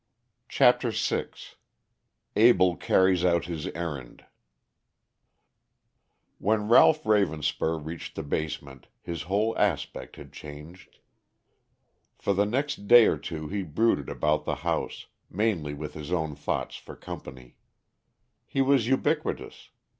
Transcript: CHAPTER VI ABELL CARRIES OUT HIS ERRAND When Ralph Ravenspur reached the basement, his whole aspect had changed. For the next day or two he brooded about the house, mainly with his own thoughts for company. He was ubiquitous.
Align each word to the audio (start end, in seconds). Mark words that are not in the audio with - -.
CHAPTER 0.49 0.89
VI 0.89 1.25
ABELL 2.35 2.75
CARRIES 2.77 3.23
OUT 3.23 3.45
HIS 3.45 3.67
ERRAND 3.75 4.25
When 6.39 6.67
Ralph 6.67 7.03
Ravenspur 7.03 7.77
reached 7.77 8.15
the 8.15 8.23
basement, 8.23 8.87
his 9.03 9.21
whole 9.29 9.55
aspect 9.59 10.15
had 10.15 10.33
changed. 10.33 10.97
For 12.17 12.33
the 12.33 12.47
next 12.47 12.87
day 12.87 13.05
or 13.05 13.17
two 13.19 13.49
he 13.49 13.61
brooded 13.61 14.09
about 14.09 14.43
the 14.45 14.55
house, 14.65 15.05
mainly 15.29 15.75
with 15.75 15.93
his 15.93 16.11
own 16.11 16.33
thoughts 16.33 16.77
for 16.77 16.95
company. 16.95 17.57
He 18.47 18.63
was 18.63 18.87
ubiquitous. 18.87 19.69